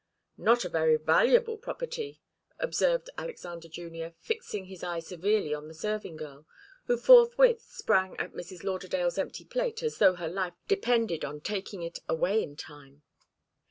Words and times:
"Not 0.39 0.65
a 0.65 0.69
very 0.69 0.95
valuable 0.97 1.59
property," 1.59 2.19
observed 2.57 3.11
Alexander 3.19 3.67
Junior, 3.67 4.15
fixing 4.17 4.65
his 4.65 4.83
eye 4.83 4.99
severely 4.99 5.53
on 5.53 5.67
the 5.67 5.75
serving 5.75 6.15
girl, 6.17 6.47
who 6.85 6.97
forthwith 6.97 7.61
sprang 7.61 8.17
at 8.17 8.33
Mrs. 8.33 8.63
Lauderdale's 8.63 9.19
empty 9.19 9.45
plate 9.45 9.83
as 9.83 9.99
though 9.99 10.15
her 10.15 10.27
life 10.27 10.55
depended 10.67 11.23
on 11.23 11.39
taking 11.39 11.83
it 11.83 11.99
away 12.09 12.41
in 12.41 12.55
time. 12.55 13.03